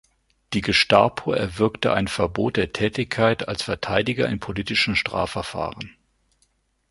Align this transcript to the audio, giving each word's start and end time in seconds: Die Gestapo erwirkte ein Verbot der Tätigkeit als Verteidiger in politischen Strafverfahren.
Die 0.53 0.61
Gestapo 0.61 1.31
erwirkte 1.31 1.93
ein 1.93 2.07
Verbot 2.07 2.57
der 2.57 2.73
Tätigkeit 2.73 3.47
als 3.47 3.61
Verteidiger 3.61 4.27
in 4.27 4.39
politischen 4.39 4.95
Strafverfahren. 4.95 5.95